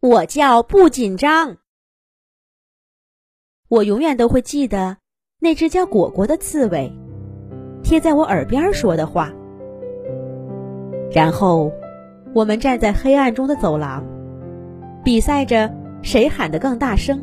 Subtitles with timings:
[0.00, 1.56] 我叫不紧张。
[3.68, 4.98] 我永远都会记得
[5.40, 6.92] 那只叫果果的刺猬
[7.82, 9.32] 贴在我耳边说的话。
[11.10, 11.72] 然后，
[12.32, 14.04] 我们站在黑暗中的走廊，
[15.02, 17.20] 比赛着谁喊得更大声。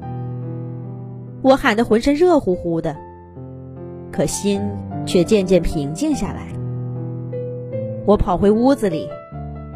[1.42, 2.94] 我喊得浑身热乎乎的，
[4.12, 4.62] 可心
[5.06, 6.48] 却渐渐平静下来。
[8.06, 9.08] 我跑回屋子里，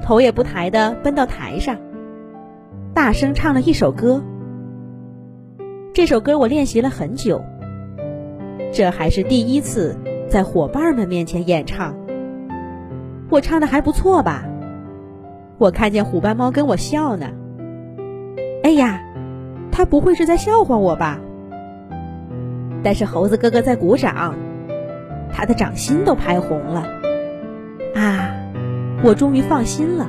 [0.04, 1.80] 头也不抬地奔到台上。
[3.00, 4.22] 大声唱了一首歌，
[5.94, 7.42] 这首歌我练习了很久，
[8.74, 9.98] 这还是第一次
[10.28, 11.96] 在伙伴们面前演唱。
[13.30, 14.44] 我唱的还不错吧？
[15.58, 17.28] 我看见虎斑猫跟我笑呢。
[18.64, 19.02] 哎呀，
[19.72, 21.22] 他不会是在笑话我吧？
[22.84, 24.36] 但是猴子哥哥在鼓掌，
[25.32, 26.86] 他的掌心都拍红了。
[27.96, 28.30] 啊，
[29.06, 30.06] 我终于放心了，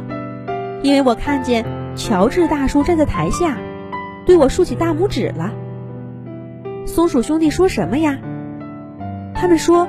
[0.82, 1.64] 因为我看见。
[2.00, 3.58] 乔治大叔站在台下，
[4.24, 5.52] 对我竖起大拇指了。
[6.86, 8.18] 松鼠兄弟说什么呀？
[9.34, 9.86] 他们说：“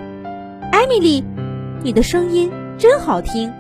[0.74, 1.24] 艾米丽，
[1.82, 3.54] 你的声音真好听，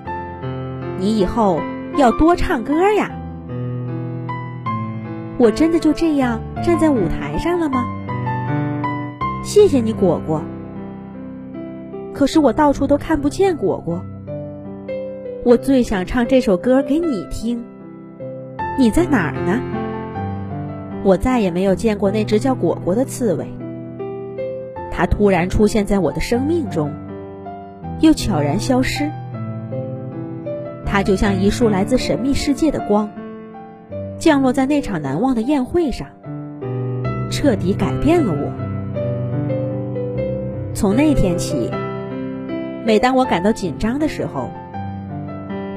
[1.00, 1.62] 你以后
[1.96, 3.10] 要多唱歌呀。”
[5.40, 7.86] 我真的就这样站在舞台上了吗？
[9.46, 10.42] 谢谢你，果果。
[12.14, 14.04] 可是我到处都看不见果果。
[15.46, 17.64] 我最想唱这首歌给你听。
[18.78, 19.62] 你在哪儿呢？
[21.04, 23.46] 我再也没有见过那只叫果果的刺猬。
[24.92, 26.92] 它突然出现在我的生命中，
[28.00, 29.12] 又悄然消失。
[30.86, 33.10] 它就像一束来自神秘世界的光，
[34.18, 36.08] 降落在那场难忘的宴会上，
[37.30, 38.52] 彻底改变了我。
[40.74, 41.70] 从那天起，
[42.86, 44.50] 每当我感到紧张的时候，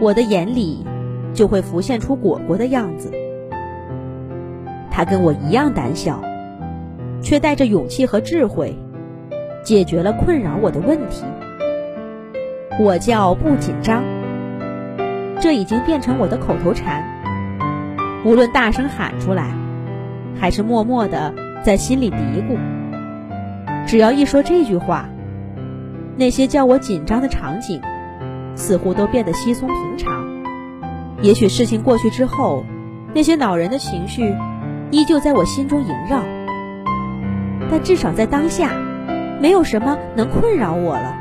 [0.01, 0.87] 我的眼里。
[1.35, 3.11] 就会浮现出果果的样子。
[4.91, 6.23] 他跟我一样胆小，
[7.21, 8.79] 却带着勇气和智慧，
[9.65, 11.25] 解决了困扰我的问题。
[12.79, 14.03] 我叫不紧张，
[15.41, 17.05] 这已经变成我的口头禅。
[18.25, 19.53] 无论大声喊出来，
[20.41, 22.57] 还是默默的在心里嘀咕，
[23.87, 25.09] 只要一说这句话，
[26.17, 27.81] 那些叫我紧张的场景，
[28.55, 30.34] 似乎都变得稀松平常。
[31.25, 32.67] 也许事情过去之后，
[33.15, 34.37] 那些恼人的情绪
[34.91, 36.23] 依旧在我心中萦绕，
[37.71, 38.73] 但至少在当下，
[39.41, 41.17] 没有什么能困扰我了。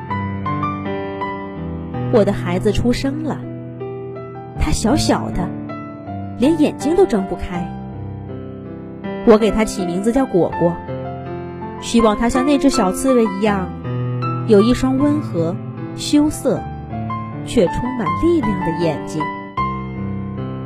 [2.11, 3.39] 我的孩子出生了，
[4.59, 5.47] 他小小的，
[6.37, 7.65] 连眼睛都睁不开。
[9.25, 10.75] 我给他起名字叫果果，
[11.79, 13.69] 希望他像那只小刺猬一样，
[14.49, 15.55] 有一双温和、
[15.95, 16.61] 羞涩
[17.45, 19.23] 却充满力量的眼睛。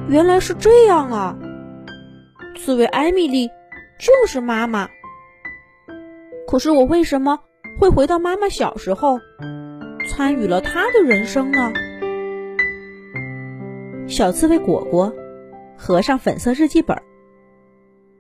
[0.10, 1.38] 原来是这样啊！
[2.56, 3.50] 刺猬艾米丽
[4.00, 4.88] 就是妈妈。
[6.48, 7.40] 可是我为什么
[7.78, 9.20] 会回到妈妈小时候，
[10.10, 11.74] 参与了她的人生呢？
[14.08, 15.14] 小刺猬果果
[15.78, 16.98] 合上粉色日记本，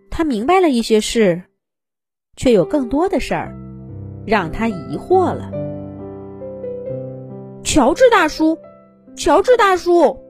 [0.09, 1.43] 他明白了一些事，
[2.35, 3.55] 却有更多的事儿
[4.25, 5.51] 让他疑惑了。
[7.63, 8.57] 乔治大叔，
[9.15, 10.26] 乔治大叔。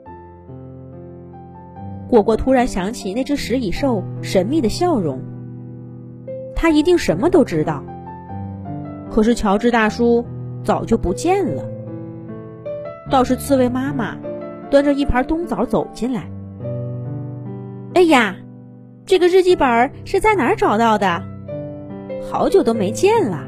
[2.09, 5.21] 果果突然想起那只食蚁兽神秘的笑容，
[6.55, 7.83] 他一定什么都知道。
[9.09, 10.25] 可是乔治大叔
[10.63, 11.63] 早就不见了，
[13.09, 14.17] 倒是刺猬妈妈
[14.69, 16.29] 端着一盘冬枣走进来。
[17.93, 18.35] 哎呀，
[19.05, 21.23] 这个日记本是在哪儿找到的？
[22.29, 23.43] 好久都没见了。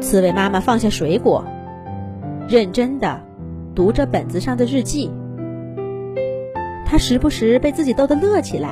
[0.00, 1.44] 刺猬妈妈放下水果，
[2.48, 3.20] 认真的
[3.74, 5.10] 读着本子上的日记。
[6.88, 8.70] 他时不时被自己逗得乐起来。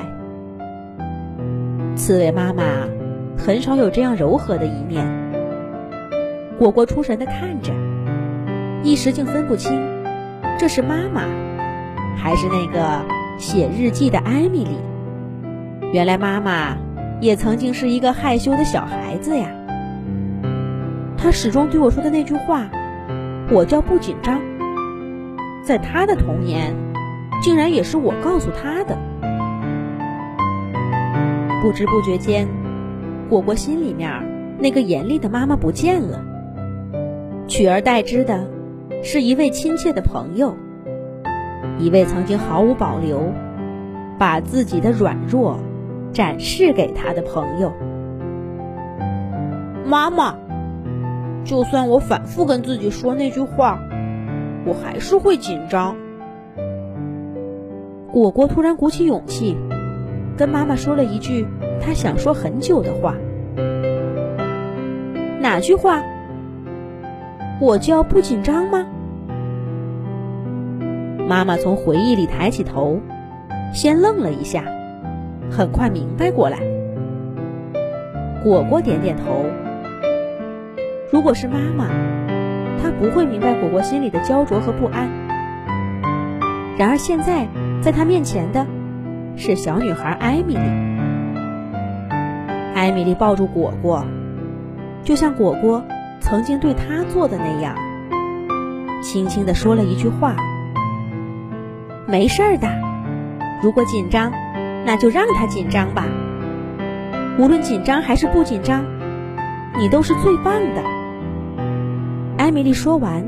[1.95, 2.63] 刺猬妈妈
[3.37, 5.05] 很少有这样柔和的一面。
[6.57, 7.73] 果果出神的看着，
[8.83, 9.77] 一时竟分不清，
[10.57, 11.23] 这是妈妈，
[12.15, 13.05] 还是那个
[13.37, 14.77] 写日记的艾米丽。
[15.91, 16.77] 原来妈妈
[17.19, 19.49] 也曾经是一个害羞的小孩子呀。
[21.17, 22.69] 她始终对我说的那句话
[23.51, 24.39] ：“我叫不紧张。”
[25.65, 26.84] 在她的童年。
[27.41, 28.97] 竟然也是我告诉他的。
[31.61, 32.47] 不知不觉间，
[33.29, 34.09] 果果心里面
[34.59, 36.23] 那个严厉的妈妈不见了，
[37.47, 38.47] 取而代之的
[39.01, 40.55] 是一位亲切的朋友，
[41.79, 43.31] 一位曾经毫无保留
[44.19, 45.59] 把自己的软弱
[46.13, 47.73] 展示给他的朋友。
[49.85, 50.35] 妈妈，
[51.43, 53.79] 就算我反复跟自己说那句话，
[54.65, 55.95] 我还是会紧张。
[58.15, 59.57] 果果突然鼓起勇气，
[60.37, 61.45] 跟妈妈说了一句
[61.81, 63.13] 他想说很久的话。
[65.41, 66.01] 哪句话？
[67.59, 68.85] 我就要不紧张吗？
[71.27, 73.01] 妈妈从回忆里抬起头，
[73.73, 74.63] 先愣了一下，
[75.51, 76.59] 很快明白过来。
[78.45, 79.43] 果果点点头。
[81.11, 81.89] 如果是妈妈，
[82.81, 85.09] 她不会明白果果心里的焦灼和不安。
[86.77, 87.45] 然而现在，
[87.81, 88.65] 在她面前的
[89.35, 90.63] 是小女孩艾米丽。
[92.73, 94.05] 艾米丽抱住果果，
[95.03, 95.83] 就像果果
[96.19, 97.75] 曾经对她做的那样，
[99.01, 100.35] 轻轻地说了一句话
[102.07, 102.67] ：“没事儿的，
[103.63, 104.31] 如果紧张，
[104.85, 106.05] 那就让他紧张吧。
[107.37, 108.83] 无论紧张还是不紧张，
[109.77, 110.83] 你都是最棒的。”
[112.37, 113.23] 艾米丽说完，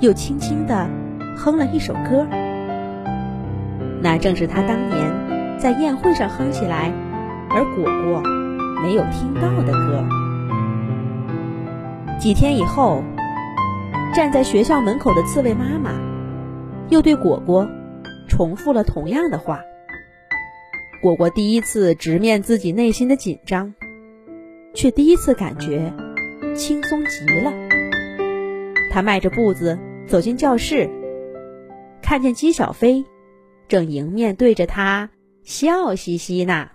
[0.00, 0.88] 又轻轻地
[1.36, 2.26] 哼了一首歌。
[4.02, 6.92] 那正是他当年在宴会上哼起来，
[7.48, 8.20] 而果果
[8.82, 10.04] 没有听到的歌。
[12.18, 13.02] 几天以后，
[14.12, 15.92] 站在学校门口的刺猬妈妈
[16.88, 17.68] 又对果果
[18.28, 19.60] 重复了同样的话。
[21.00, 23.72] 果果第一次直面自己内心的紧张，
[24.74, 25.92] 却第一次感觉
[26.54, 27.52] 轻松极了。
[28.90, 30.88] 他迈着步子走进教室，
[32.02, 33.04] 看见姬小飞
[33.68, 35.08] 正迎面对着他
[35.44, 36.71] 笑嘻嘻呢。